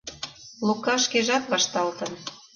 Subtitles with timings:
[0.67, 2.11] Лука шкежат вашталтын.